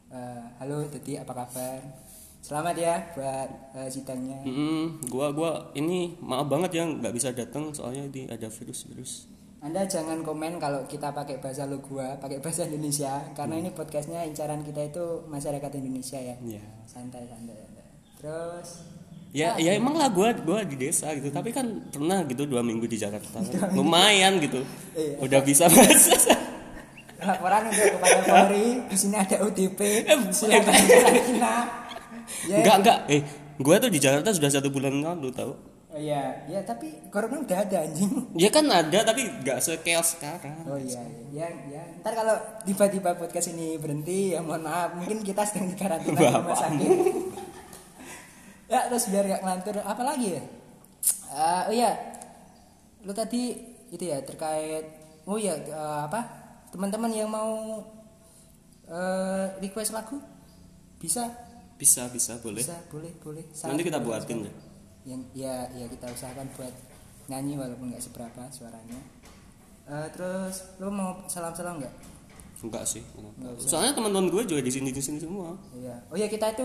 Eh, 0.08 0.46
halo 0.62 0.86
Dedi 0.86 1.18
apa 1.18 1.34
kabar 1.34 1.82
selamat 2.38 2.76
ya 2.78 3.02
buat 3.18 3.50
eh, 3.74 3.90
sidangnya 3.90 4.46
Mm, 4.46 5.10
gua 5.10 5.34
gua 5.34 5.74
ini 5.74 6.14
maaf 6.22 6.46
banget 6.46 6.78
ya 6.78 6.86
nggak 6.86 7.10
bisa 7.12 7.34
datang 7.34 7.74
soalnya 7.74 8.06
di 8.08 8.30
ada 8.30 8.46
virus-virus. 8.46 9.26
Anda 9.58 9.90
jangan 9.90 10.22
komen 10.22 10.60
kalau 10.60 10.86
kita 10.86 11.10
pakai 11.10 11.42
bahasa 11.42 11.66
lo 11.66 11.82
gua, 11.82 12.14
pakai 12.20 12.38
bahasa 12.38 12.68
Indonesia 12.68 13.26
karena 13.34 13.58
ini 13.58 13.72
podcastnya 13.72 14.22
incaran 14.22 14.62
kita 14.62 14.86
itu 14.86 15.02
masyarakat 15.26 15.72
Indonesia 15.74 16.20
ya. 16.22 16.36
Iya. 16.38 16.62
Santai 16.86 17.26
santai. 17.26 17.58
santai. 17.58 17.86
Terus 18.24 18.70
Ya, 19.34 19.58
ya 19.58 19.74
emang 19.74 19.98
lah 19.98 20.14
gua 20.14 20.30
gua 20.46 20.62
di 20.62 20.78
desa 20.78 21.10
gitu, 21.18 21.34
tapi 21.34 21.50
kan 21.50 21.66
pernah 21.90 22.22
gitu 22.30 22.46
dua 22.46 22.62
minggu 22.62 22.86
di 22.86 23.02
Jakarta. 23.02 23.42
Lumayan 23.78 24.38
gitu. 24.38 24.62
Iya. 24.94 25.18
Udah 25.26 25.42
bisa 25.42 25.66
bahasa. 25.66 26.38
laporan 27.28 27.66
untuk 27.66 27.98
kepada 27.98 28.20
Polri 28.30 28.84
di 28.86 28.98
sini 29.00 29.18
ada 29.18 29.42
Eh, 29.42 30.20
silakan 30.30 30.74
kita. 31.26 31.56
Ya. 32.46 32.58
Enggak 32.62 32.76
enggak. 32.86 32.98
Eh, 33.10 33.22
gua 33.58 33.82
tuh 33.82 33.90
di 33.90 33.98
Jakarta 33.98 34.30
sudah 34.38 34.54
satu 34.54 34.70
bulan 34.70 35.02
lalu 35.02 35.34
tahu. 35.34 35.58
Oh 35.94 36.02
iya, 36.02 36.46
ya 36.46 36.62
tapi 36.66 36.90
corona 37.10 37.42
udah 37.42 37.58
ada 37.58 37.90
anjing. 37.90 38.10
Ya 38.38 38.50
kan 38.54 38.66
ada 38.70 39.02
tapi 39.02 39.30
nggak 39.42 39.58
sekeos 39.62 40.18
sekarang. 40.18 40.62
Oh 40.66 40.78
iya, 40.78 41.02
ya, 41.34 41.50
ya. 41.70 41.82
Ntar 42.06 42.14
kalau 42.18 42.34
tiba-tiba 42.70 43.18
podcast 43.18 43.54
ini 43.54 43.78
berhenti, 43.82 44.34
ya 44.38 44.42
mohon 44.42 44.66
maaf, 44.66 44.94
mungkin 44.98 45.26
kita 45.26 45.46
sedang 45.46 45.70
di 45.70 45.78
karantina 45.78 46.18
di 46.18 46.34
rumah 46.34 46.58
sakit. 46.58 46.98
Ya, 48.70 48.88
terus 48.90 49.10
biar 49.12 49.24
gak 49.28 49.42
ngelantur, 49.44 49.76
apa 49.84 50.04
lagi 50.04 50.40
ya? 50.40 50.44
Eh, 51.34 51.62
oh 51.70 51.74
iya, 51.74 51.92
lu 53.04 53.12
tadi 53.12 53.58
itu 53.90 54.04
ya 54.04 54.22
terkait, 54.22 54.86
oh 55.26 55.38
iya 55.38 55.58
eh, 55.58 56.00
apa? 56.06 56.22
Teman-teman 56.72 57.12
yang 57.14 57.30
mau 57.30 57.82
eh, 58.90 59.46
request 59.62 59.94
lagu 59.94 60.18
bisa, 60.98 61.28
Bisa 61.78 62.08
bisa 62.08 62.40
boleh. 62.40 62.64
bisa, 62.64 62.78
boleh, 62.88 63.12
boleh. 63.20 63.44
Nanti 63.68 63.84
kita 63.84 64.00
buatin 64.00 64.48
deh. 64.48 64.54
Yang 65.04 65.22
ya, 65.36 65.68
ya 65.76 65.86
kita 65.92 66.08
usahakan 66.08 66.48
buat 66.56 66.72
nyanyi 67.28 67.60
walaupun 67.60 67.92
nggak 67.92 68.04
seberapa 68.04 68.42
suaranya. 68.56 69.00
Eh, 69.84 70.08
terus 70.16 70.64
lu 70.80 70.88
mau 70.88 71.20
salam-salam 71.28 71.84
nggak? 71.84 71.94
Enggak 72.64 72.88
sih. 72.88 73.04
Nggak 73.12 73.60
usah. 73.60 73.68
Soalnya 73.68 73.92
teman-teman 73.92 74.32
gue 74.32 74.44
juga 74.48 74.64
di 74.64 74.72
sini 74.72 74.96
di 74.96 75.04
sini 75.04 75.20
semua. 75.20 75.52
Iya. 75.76 76.00
Oh 76.08 76.16
ya 76.16 76.32
kita 76.32 76.56
itu 76.56 76.64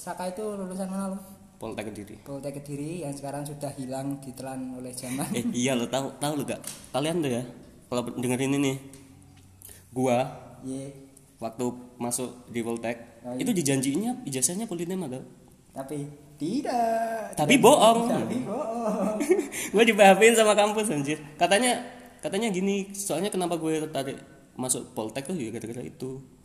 Saka 0.00 0.32
itu 0.32 0.40
lulusan 0.40 0.88
mana 0.88 1.12
lo? 1.12 1.18
Poltek 1.60 1.92
Kediri. 1.92 2.16
Poltek 2.24 2.56
Kediri 2.56 3.04
yang 3.04 3.12
sekarang 3.12 3.44
sudah 3.44 3.68
hilang 3.76 4.16
ditelan 4.16 4.72
oleh 4.72 4.96
zaman. 4.96 5.28
Eh 5.36 5.44
iya 5.52 5.76
lo 5.76 5.84
tahu 5.92 6.08
tahu 6.16 6.40
lo 6.40 6.48
gak? 6.48 6.56
Kalian 6.88 7.20
tuh 7.20 7.28
ya 7.28 7.44
kalau 7.92 8.08
dengerin 8.16 8.56
ini 8.56 8.80
gua 9.92 10.24
Iya. 10.60 10.88
waktu 11.36 11.64
masuk 11.96 12.48
di 12.48 12.60
Voltek 12.60 12.96
Oh, 13.20 13.36
iya. 13.36 13.44
itu 13.44 13.52
dijanjinya 13.52 14.24
ijazahnya 14.24 14.64
Polinem 14.64 15.04
atau 15.04 15.20
Tapi 15.76 16.08
tidak. 16.40 17.36
Tapi 17.36 17.60
bohong. 17.60 18.08
Tapi 18.08 18.36
bohong. 18.40 19.16
gue 19.76 19.84
di 19.84 19.92
PHP 19.92 20.20
sama 20.32 20.56
kampus 20.56 20.88
anjir 20.88 21.20
katanya 21.36 21.76
katanya 22.24 22.48
gini 22.48 22.88
soalnya 22.96 23.28
kenapa 23.28 23.60
gue 23.60 23.84
tertarik 23.84 24.16
masuk 24.56 24.96
Poltek 24.96 25.28
tuh 25.28 25.36
ya 25.36 25.52
gara-gara 25.52 25.84
itu. 25.84 26.39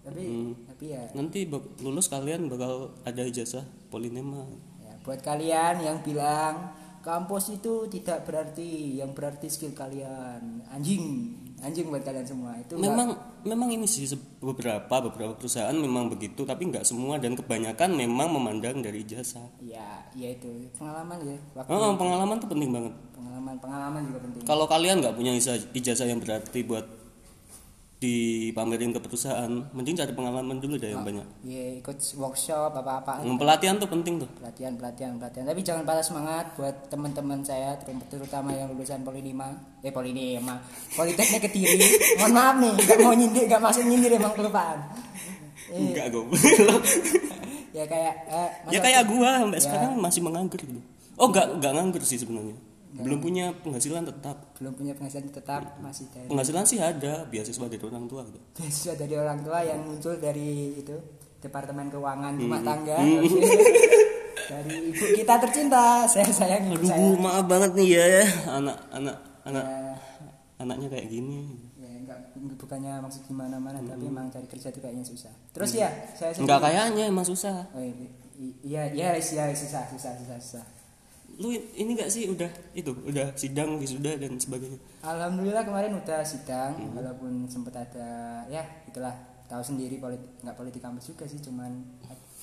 Tapi 0.00 0.22
Hmm. 0.24 0.52
tapi 0.64 0.84
ya 0.96 1.04
nanti 1.12 1.44
lulus 1.84 2.08
kalian 2.08 2.48
bakal 2.48 2.96
ada 3.04 3.20
ijazah 3.20 3.64
Polinema 3.92 4.48
Ya, 4.80 4.96
buat 5.04 5.20
kalian 5.20 5.84
yang 5.84 6.00
bilang 6.00 6.72
kampus 7.00 7.56
itu 7.56 7.88
tidak 7.88 8.28
berarti, 8.28 9.00
yang 9.00 9.16
berarti 9.16 9.48
skill 9.48 9.72
kalian. 9.72 10.60
Anjing, 10.68 11.32
anjing 11.64 11.88
buat 11.88 12.04
kalian 12.04 12.28
semua. 12.28 12.52
Itu 12.60 12.76
memang 12.76 13.16
memang 13.40 13.72
ini 13.72 13.88
sih 13.88 14.04
beberapa 14.36 15.00
beberapa 15.08 15.32
perusahaan 15.32 15.72
memang 15.72 16.12
begitu 16.12 16.44
tapi 16.44 16.68
nggak 16.68 16.84
semua 16.84 17.16
dan 17.16 17.32
kebanyakan 17.40 17.96
memang 17.96 18.28
memandang 18.36 18.84
dari 18.84 19.00
ijazah 19.00 19.48
ya, 19.64 20.04
ya 20.12 20.28
itu 20.28 20.68
pengalaman 20.76 21.24
ya. 21.24 21.38
Waktu 21.56 21.72
oh, 21.72 21.96
pengalaman 21.96 22.36
tuh 22.36 22.48
penting 22.52 22.68
banget 22.68 22.92
pengalaman 23.16 23.54
pengalaman 23.56 24.00
juga 24.04 24.18
penting. 24.20 24.42
kalau 24.44 24.68
kalian 24.68 25.00
nggak 25.00 25.16
punya 25.16 25.32
ijazah 25.72 26.04
yang 26.04 26.20
berarti 26.20 26.60
buat 26.68 26.84
dipamerin 28.00 28.90
ke 28.90 28.98
perusahaan 28.98 29.52
mending 29.70 29.92
cari 29.92 30.08
pengalaman 30.10 30.56
dulu 30.56 30.74
deh 30.74 30.88
yang 30.88 31.04
banyak. 31.04 31.44
Ya 31.44 31.76
ikut 31.76 32.00
workshop 32.16 32.72
apa-apa. 32.72 33.20
Yang 33.20 33.36
pelatihan 33.36 33.76
tuh 33.76 33.86
penting 33.86 34.16
tuh. 34.16 34.30
Pelatihan 34.34 34.72
pelatihan 34.72 35.12
pelatihan. 35.14 35.44
Tapi 35.44 35.60
jangan 35.60 35.84
patah 35.84 36.00
semangat 36.00 36.48
buat 36.56 36.88
teman-teman 36.88 37.44
saya 37.44 37.76
ter- 37.76 37.92
terutama 38.08 38.50
yang 38.50 38.72
lulusan 38.72 39.04
poli 39.04 39.20
5 39.22 39.84
eh 39.84 39.92
poli 39.92 40.16
5 40.16 40.96
politeknik 40.96 41.40
kediri. 41.44 41.76
Mohon 42.18 42.32
maaf 42.32 42.56
nih 42.56 42.72
nggak 42.74 42.98
mau 42.98 43.12
nyindir 43.12 43.44
nggak 43.46 43.62
masuk 43.62 43.84
nyindir 43.84 44.12
emang 44.14 44.32
kelupaan 44.32 44.80
Eh, 45.68 45.78
enggak 45.92 46.06
gue 46.08 46.24
ya 47.78 47.84
kayak 47.84 48.14
eh, 48.26 48.50
ya 48.66 48.80
kayak 48.80 49.02
gua 49.06 49.38
sampai 49.38 49.60
Ya. 49.60 49.64
sekarang 49.68 49.92
masih 49.94 50.20
menganggur 50.20 50.58
gitu. 50.58 50.80
Oh 51.14 51.28
enggak 51.28 51.46
enggak 51.52 51.72
nganggur 51.76 52.02
sih 52.02 52.16
sebenarnya 52.16 52.56
belum 52.92 53.18
punya 53.18 53.54
penghasilan 53.56 54.02
tetap. 54.02 54.36
Belum 54.56 54.72
punya 54.72 54.92
penghasilan 54.92 55.30
tetap 55.30 55.62
masih 55.78 56.10
dari 56.10 56.26
penghasilan 56.26 56.64
sih 56.64 56.78
ada 56.78 57.22
beasiswa 57.24 57.64
dari 57.64 57.78
orang 57.80 58.04
tua 58.04 58.26
gitu. 58.26 58.38
Beasiswa 58.56 58.94
dari 58.94 59.14
orang 59.14 59.38
tua 59.40 59.58
yang 59.60 59.80
muncul 59.80 60.14
dari 60.16 60.50
itu 60.76 60.96
departemen 61.38 61.86
keuangan 61.88 62.34
rumah 62.34 62.60
tangga. 62.60 62.98
Dari 64.50 64.90
ibu 64.90 65.04
kita 65.14 65.38
tercinta 65.38 66.02
saya 66.04 66.26
sayang 66.26 66.66
ibu 66.68 66.82
aduh 66.82 66.90
saya. 66.90 67.22
maaf 67.22 67.44
banget 67.46 67.70
nih 67.70 67.88
ya 67.94 68.06
anak 68.50 68.76
anak 68.90 69.16
anak 69.46 69.62
Ya, 69.62 69.94
anaknya 70.58 70.88
kayak 70.90 71.06
gini. 71.06 71.54
Ya 71.78 71.86
enggak 71.86 72.18
bukannya 72.58 72.98
maksud 72.98 73.22
gimana 73.24 73.56
mana 73.56 73.78
tapi 73.78 74.10
emang 74.10 74.26
cari 74.26 74.44
kerja 74.44 74.68
tuh 74.68 74.82
kayaknya 74.82 75.06
susah. 75.06 75.30
Terus 75.54 75.70
ya 75.72 75.86
saya 76.12 76.34
enggak 76.34 76.58
sendiri- 76.58 76.64
kayaknya 76.66 77.04
emang 77.06 77.22
susah. 77.22 77.62
Oh, 77.70 77.78
iya 77.78 78.10
iya 78.66 78.82
iya 78.90 79.08
iya 79.14 79.54
susah 79.54 79.86
susah 79.86 80.18
susah 80.18 80.36
susah 80.42 80.64
lu 81.40 81.48
ini 81.56 81.96
enggak 81.96 82.12
sih 82.12 82.28
udah 82.28 82.50
itu 82.76 82.92
udah 82.92 83.32
sidang 83.32 83.80
wisuda 83.80 84.20
dan 84.20 84.36
sebagainya? 84.36 84.76
Alhamdulillah 85.00 85.64
kemarin 85.64 85.96
udah 85.96 86.20
sidang 86.20 86.76
walaupun 86.92 87.48
sempat 87.48 87.80
ada 87.80 88.44
ya 88.52 88.60
itulah 88.84 89.16
tahu 89.48 89.64
sendiri 89.64 89.96
politik 89.96 90.28
nggak 90.44 90.56
politik 90.56 90.84
kampus 90.84 91.10
juga 91.10 91.24
sih 91.24 91.40
cuman 91.40 91.72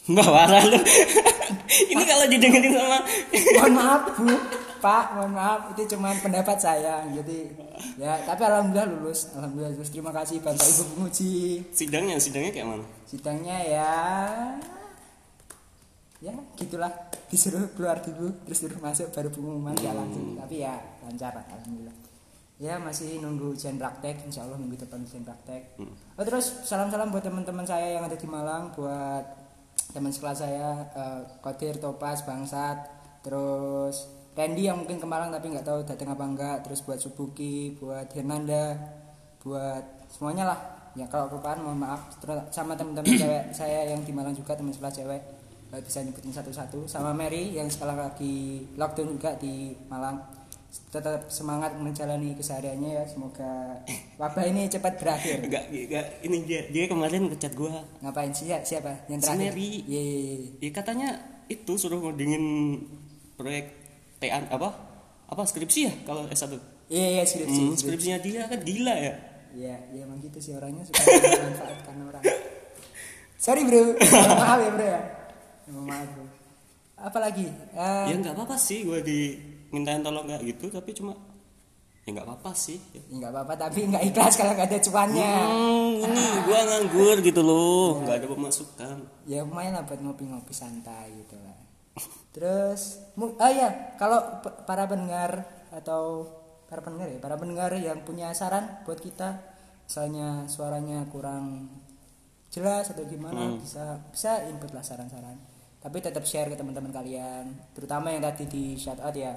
Enggak 0.07 0.29
parah 0.31 0.63
lu. 0.63 0.79
Ini 1.91 2.03
kalau 2.07 2.25
didengerin 2.31 2.71
sama 2.71 2.97
mohon 3.59 3.73
maaf 3.75 4.03
bu. 4.15 4.31
Pak 4.79 5.05
mohon 5.19 5.31
maaf. 5.35 5.59
Itu 5.75 5.83
cuman 5.95 6.15
pendapat 6.23 6.57
saya 6.63 7.03
jadi 7.11 7.51
ya 7.99 8.15
tapi 8.23 8.41
alhamdulillah 8.47 8.87
lulus. 8.87 9.35
Alhamdulillah 9.35 9.75
lulus. 9.75 9.91
Terima 9.91 10.15
kasih 10.15 10.39
bapak 10.39 10.63
ibu 10.63 10.83
penguji. 10.95 11.35
Sidangnya 11.75 12.15
sidangnya 12.23 12.55
kayak 12.55 12.67
mana? 12.71 12.85
Sidangnya 13.03 13.57
ya 13.67 13.93
ya 16.23 16.33
gitulah. 16.57 16.91
Disuruh 17.27 17.67
keluar 17.75 17.99
dulu 17.99 18.31
terus 18.47 18.63
suruh 18.63 18.79
masuk 18.79 19.11
baru 19.11 19.29
pengumuman 19.29 19.75
ya 19.79 19.91
langsung. 19.93 20.39
Tapi 20.39 20.63
ya 20.63 20.75
lancar 21.03 21.35
lah, 21.35 21.45
alhamdulillah. 21.51 21.97
Ya 22.57 22.81
masih 22.81 23.21
nunggu 23.21 23.53
ujian 23.53 23.77
praktek 23.77 24.25
insya 24.25 24.41
Allah 24.41 24.57
minggu 24.57 24.81
depan 24.81 25.05
ujian 25.05 25.21
praktek. 25.21 25.77
Oh, 26.17 26.25
terus 26.25 26.65
salam 26.65 26.89
salam 26.89 27.13
buat 27.13 27.21
teman-teman 27.21 27.61
saya 27.61 28.01
yang 28.01 28.03
ada 28.09 28.17
di 28.17 28.25
Malang 28.25 28.73
buat 28.73 29.21
teman 29.93 30.09
sekelas 30.09 30.41
saya 30.41 30.89
eh, 30.97 31.21
Kodir 31.39 31.77
Topas 31.77 32.25
Bangsat 32.25 32.81
terus 33.21 34.09
Randy 34.33 34.69
yang 34.69 34.81
mungkin 34.81 34.97
ke 34.97 35.05
Malang 35.05 35.29
tapi 35.29 35.53
nggak 35.53 35.65
tahu 35.65 35.85
datang 35.85 36.13
apa 36.13 36.23
enggak 36.25 36.57
terus 36.65 36.81
buat 36.81 36.97
Subuki 36.97 37.77
buat 37.77 38.09
Hernanda 38.09 38.73
buat 39.45 40.09
semuanya 40.09 40.49
lah. 40.49 40.59
Ya 40.97 41.05
kalau 41.05 41.29
kelupaan 41.29 41.61
mohon 41.61 41.77
maaf. 41.77 42.09
Terus 42.17 42.41
sama 42.49 42.73
teman-teman 42.73 43.13
cewek 43.21 43.53
saya 43.53 43.85
yang 43.85 44.01
di 44.01 44.09
Malang 44.09 44.33
juga 44.33 44.57
teman 44.57 44.73
sebelah 44.73 44.89
cewek 44.89 45.21
nggak 45.67 45.81
bisa 45.81 45.99
nyebutin 46.01 46.31
satu-satu. 46.31 46.85
Sama 46.85 47.11
Mary 47.11 47.51
yang 47.51 47.67
sekarang 47.67 47.97
lagi 47.97 48.35
lockdown 48.73 49.11
juga 49.11 49.35
di 49.35 49.71
Malang. 49.87 50.19
Tetap 50.67 51.27
semangat 51.27 51.75
menjalani 51.75 52.31
kesehariannya 52.33 52.91
ya. 52.93 53.03
Semoga 53.03 53.79
wabah 54.21 54.43
ini 54.45 54.67
cepat 54.67 54.95
berakhir. 54.95 55.41
Enggak 55.41 55.67
enggak. 55.67 56.05
Ini 56.21 56.37
dia 56.43 56.61
dia 56.67 56.85
kemarin 56.85 57.27
ngechat 57.27 57.53
gua. 57.53 57.83
Ngapain 57.99 58.31
sih? 58.31 58.47
Ya 58.47 58.59
siapa? 58.61 59.07
Yang 59.07 59.19
Si 59.19 59.25
terakhir? 59.25 59.51
Mary. 59.51 59.71
Iya, 59.83 60.01
iya, 60.01 60.17
iya. 60.33 60.49
ya 60.59 60.71
katanya 60.71 61.07
itu 61.47 61.71
suruh 61.75 61.97
ngodingin 61.97 62.43
proyek 63.35 63.71
TA 64.17 64.43
apa? 64.45 64.69
Apa 65.27 65.43
skripsi 65.43 65.79
ya 65.83 65.93
kalau 66.03 66.23
S1 66.25 66.55
iya 66.87 67.19
iya 67.19 67.23
skripsi 67.23 67.51
Hmm, 67.51 67.75
skripsi. 67.75 67.83
skripsinya 67.83 68.17
dia 68.23 68.41
kan 68.47 68.59
gila 68.63 68.95
ya. 68.95 69.13
Iya, 69.51 69.75
ya 69.91 70.01
emang 70.03 70.19
gitu 70.19 70.39
sih 70.39 70.55
orangnya. 70.55 70.83
Suka 70.83 71.03
memanfaatkan 71.03 71.95
orang. 72.07 72.23
Sorry 73.35 73.63
bro, 73.63 73.91
maaf 74.39 74.59
ya 74.59 74.69
bro 74.71 74.85
ya. 74.85 75.01
Maaf 75.71 76.07
bro. 76.15 76.25
Apalagi? 76.97 77.47
Eh, 77.75 78.05
ya 78.09 78.15
nggak 78.17 78.33
apa-apa 78.33 78.57
sih 78.57 78.87
gue 78.87 78.99
dimintain 79.05 80.01
tolong 80.01 80.25
nggak 80.25 80.41
gitu 80.47 80.71
tapi 80.73 80.95
cuma 80.97 81.13
ya 82.07 82.15
nggak 82.15 82.23
apa-apa 82.23 82.51
sih 82.55 82.79
ya 82.95 83.03
nggak 83.19 83.31
apa-apa 83.35 83.53
tapi 83.67 83.83
nggak 83.91 84.03
ikhlas 84.09 84.39
kalau 84.39 84.55
nggak 84.55 84.71
ada 84.71 84.79
cuannya. 84.79 85.33
hmm, 85.43 85.91
ini 86.07 86.23
gue 86.47 86.59
nganggur 86.71 87.17
gitu 87.19 87.41
loh 87.43 87.99
nggak 87.99 88.23
ada 88.23 88.27
pemasukan 88.31 88.97
Ya 89.27 89.43
lumayan 89.43 89.75
lah 89.75 89.83
buat 89.83 89.99
ngopi-ngopi 89.99 90.55
santai 90.55 91.11
gitu 91.19 91.35
lah. 91.35 91.67
Terus, 92.31 93.01
oh 93.17 93.51
ya 93.51 93.97
kalau 93.99 94.39
para 94.63 94.87
pendengar 94.87 95.43
atau 95.73 96.31
para 96.71 96.79
pendengar 96.79 97.11
ya, 97.11 97.19
para 97.19 97.35
pendengar 97.35 97.75
yang 97.75 98.05
punya 98.07 98.31
saran 98.31 98.85
buat 98.87 99.03
kita, 99.03 99.41
misalnya 99.89 100.45
suaranya 100.45 101.03
kurang 101.11 101.67
jelas 102.53 102.87
atau 102.93 103.03
gimana, 103.03 103.57
bisa 103.59 103.99
bisa 104.13 104.47
input 104.47 104.71
lah 104.71 104.85
saran-saran. 104.85 105.56
Tapi 105.87 106.03
tetap 106.03 106.27
share 106.27 106.51
ke 106.51 106.59
teman-teman 106.59 106.91
kalian, 106.91 107.55
terutama 107.71 108.11
yang 108.11 108.19
tadi 108.19 108.43
di 108.51 108.75
shout 108.75 108.99
out 108.99 109.15
ya. 109.15 109.31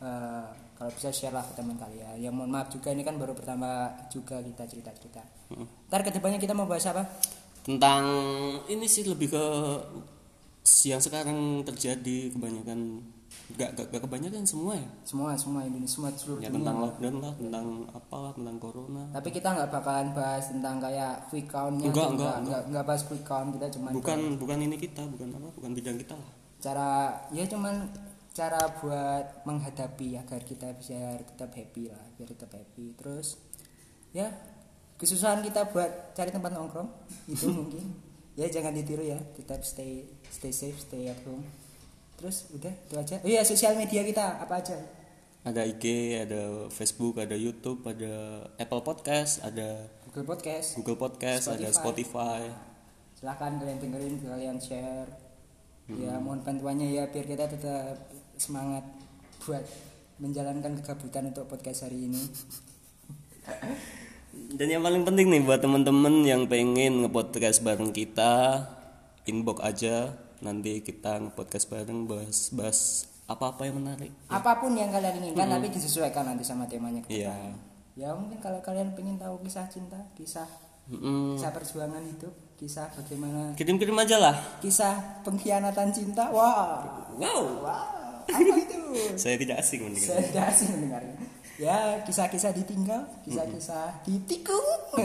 eh, 0.00 0.48
kalau 0.80 0.88
bisa 0.96 1.12
share 1.12 1.36
lah 1.36 1.44
ke 1.44 1.52
teman 1.52 1.76
kalian. 1.76 2.16
Yang 2.16 2.32
mohon 2.32 2.48
maaf 2.48 2.72
juga 2.72 2.88
ini 2.88 3.04
kan 3.04 3.20
baru 3.20 3.36
pertama 3.36 3.92
juga 4.08 4.40
kita 4.40 4.64
cerita-cerita. 4.64 5.20
Ntar 5.92 6.00
ke 6.00 6.08
depannya 6.08 6.40
kita 6.40 6.56
mau 6.56 6.64
bahas 6.64 6.88
apa? 6.88 7.04
tentang 7.60 8.04
ini 8.72 8.88
sih 8.88 9.04
lebih 9.04 9.28
ke 9.36 9.44
yang 10.88 11.02
sekarang 11.02 11.60
terjadi 11.64 12.32
kebanyakan 12.32 13.04
nggak 13.50 13.68
nggak 13.74 13.86
nggak 13.90 14.02
kebanyakan 14.06 14.42
semua 14.46 14.74
ya 14.74 14.88
Semua 15.06 15.30
semua 15.38 15.60
Indonesia 15.62 15.94
semua 15.98 16.10
seluruh 16.14 16.40
ya 16.42 16.50
dunia. 16.50 16.56
tentang 16.62 16.76
lockdown 16.82 17.16
lah 17.18 17.32
tentang 17.38 17.66
apalah 17.94 18.32
tentang 18.34 18.56
corona 18.58 19.04
Tapi 19.14 19.28
kita 19.30 19.48
nggak 19.54 19.70
bakalan 19.70 20.08
bahas 20.14 20.44
tentang 20.50 20.76
kayak 20.82 21.14
quick 21.30 21.46
countnya, 21.50 21.88
Enggak, 21.90 22.06
tuh, 22.06 22.14
enggak, 22.14 22.36
enggak, 22.42 22.62
enggak 22.70 22.84
bahas 22.86 23.02
quick 23.06 23.24
count 23.26 23.48
kita 23.54 23.66
cuman 23.74 23.90
bukan 23.94 24.18
bukan 24.38 24.58
ini 24.62 24.76
kita 24.78 25.02
bukan 25.06 25.28
apa 25.34 25.48
bukan 25.54 25.70
bidang 25.74 25.96
kita 25.98 26.14
lah 26.14 26.30
cara 26.60 26.90
ya 27.32 27.44
cuman 27.48 27.74
cara 28.30 28.62
buat 28.78 29.42
menghadapi 29.42 30.14
agar 30.16 30.40
kita 30.46 30.70
bisa 30.78 31.18
tetap 31.18 31.50
happy 31.52 31.90
lah, 31.90 32.02
biar 32.14 32.30
tetap 32.30 32.50
happy. 32.54 32.94
Terus 32.94 33.36
ya 34.14 34.30
kesusahan 34.96 35.42
kita 35.42 35.70
buat 35.70 36.14
cari 36.14 36.30
tempat 36.30 36.50
nongkrong 36.52 36.90
itu 37.30 37.46
mungkin 37.58 37.94
ya 38.38 38.46
jangan 38.46 38.74
ditiru 38.74 39.02
ya, 39.02 39.18
tetap 39.34 39.66
stay 39.66 40.06
stay 40.30 40.54
safe, 40.54 40.78
stay 40.78 41.10
at 41.10 41.18
home. 41.26 41.42
Terus 42.20 42.52
udah 42.52 42.72
itu 42.72 42.94
aja. 43.00 43.16
Oh 43.24 43.28
iya 43.28 43.42
sosial 43.42 43.74
media 43.80 44.04
kita 44.04 44.44
apa 44.44 44.60
aja? 44.60 44.76
ada 45.40 45.64
IG 45.64 45.84
ada 46.20 46.68
Facebook 46.68 47.16
ada 47.16 47.32
YouTube 47.32 47.80
ada 47.88 48.44
Apple 48.60 48.84
Podcast 48.84 49.40
ada 49.40 49.88
Google 50.04 50.36
Podcast. 50.36 50.76
Google 50.76 51.00
Podcast 51.00 51.48
ada 51.48 51.64
Spotify. 51.72 52.44
Spotify 52.44 52.68
silahkan 53.20 53.60
kalian 53.60 53.76
dengerin 53.76 54.16
kalian 54.24 54.56
share 54.56 55.08
ya 55.92 56.16
mohon 56.16 56.40
bantuannya 56.40 56.88
ya 56.88 57.04
biar 57.12 57.28
kita 57.28 57.44
tetap 57.52 58.08
semangat 58.40 58.80
buat 59.44 59.60
menjalankan 60.16 60.80
kegabutan 60.80 61.28
untuk 61.28 61.44
podcast 61.44 61.84
hari 61.84 62.08
ini 62.08 62.22
dan 64.60 64.68
yang 64.72 64.80
paling 64.80 65.04
penting 65.04 65.28
nih 65.28 65.44
buat 65.44 65.60
teman-teman 65.60 66.24
yang 66.24 66.48
pengen 66.48 67.04
nge-podcast 67.04 67.60
bareng 67.60 67.92
kita 67.92 68.64
inbox 69.28 69.60
aja 69.60 70.16
nanti 70.40 70.80
kita 70.80 71.20
nge-podcast 71.20 71.66
bareng 71.68 72.08
bahas 72.08 72.48
bahas 72.52 73.08
apa-apa 73.30 73.68
yang 73.68 73.78
menarik. 73.78 74.10
Apa 74.26 74.58
pun 74.58 74.74
yang 74.74 74.90
kalian 74.90 75.22
inginkan 75.22 75.46
tapi 75.46 75.70
disesuaikan 75.70 76.26
nanti 76.26 76.42
sama 76.42 76.66
temanya 76.66 77.04
ke 77.06 77.14
iya. 77.14 77.54
ya 77.94 78.10
mungkin 78.16 78.42
kalau 78.42 78.58
kalian 78.58 78.96
pengen 78.98 79.20
tahu 79.20 79.38
kisah 79.46 79.70
cinta 79.70 80.00
kisah 80.18 80.48
Mm-mm. 80.90 81.38
kisah 81.38 81.50
perjuangan 81.54 82.02
hidup 82.02 82.34
kisah 82.58 82.90
bagaimana 82.90 83.54
kirim-kirim 83.54 83.94
aja 83.94 84.16
lah. 84.18 84.36
kisah 84.58 85.22
pengkhianatan 85.22 85.94
cinta 85.94 86.32
wah. 86.34 86.82
Wow. 87.14 87.62
Wah 87.62 87.86
apa 88.30 88.54
itu? 88.58 88.78
Saya 89.18 89.36
tidak 89.38 89.62
asing 89.62 89.80
mendengar 89.86 90.08
saya 90.10 90.22
tidak 90.26 90.44
asing 90.50 90.68
mendengarnya 90.74 91.16
ya 91.60 92.00
kisah-kisah 92.08 92.56
ditinggal 92.56 93.04
kisah-kisah 93.28 94.00
ditikung. 94.08 94.96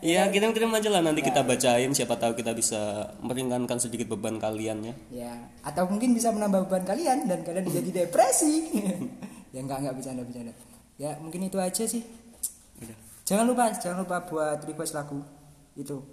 Iya 0.00 0.32
kirim-kirim 0.32 0.72
aja 0.72 0.88
lah 0.88 1.04
nanti 1.04 1.20
kita 1.20 1.44
bacain 1.44 1.92
siapa 1.92 2.16
tahu 2.16 2.32
kita 2.32 2.56
bisa 2.56 3.12
meringankan 3.20 3.76
sedikit 3.76 4.08
beban 4.08 4.40
kalian 4.40 4.80
ya. 4.80 4.94
Ya 5.12 5.32
atau 5.60 5.84
mungkin 5.84 6.16
bisa 6.16 6.32
menambah 6.32 6.64
beban 6.64 6.88
kalian 6.88 7.28
dan 7.28 7.44
kalian 7.44 7.68
jadi 7.82 8.06
depresi. 8.06 8.70
Ya 9.50 9.66
enggak 9.66 9.82
enggak 9.82 9.98
bercanda 9.98 10.22
bercanda 10.22 10.54
ya 10.94 11.18
mungkin 11.18 11.42
itu 11.50 11.58
aja 11.58 11.82
sih. 11.82 12.06
Udah. 12.78 12.94
jangan 13.26 13.50
lupa 13.50 13.74
jangan 13.74 14.06
lupa 14.06 14.22
buat 14.24 14.62
request 14.62 14.94
lagu. 14.94 15.20
Itu 15.74 16.06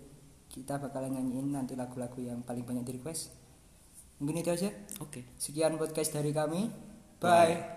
kita 0.50 0.81
bakalan 0.81 1.15
nyanyiin 1.15 1.53
nanti 1.53 1.77
lagu-lagu 1.77 2.17
yang 2.17 2.41
paling 2.41 2.65
banyak 2.65 2.81
di 2.81 2.98
request. 2.98 3.29
Mungkin 4.17 4.41
itu 4.41 4.50
aja. 4.50 4.74
Oke. 5.00 5.22
Sekian 5.38 5.77
podcast 5.77 6.17
dari 6.17 6.34
kami. 6.34 6.65
Bye 7.22 7.76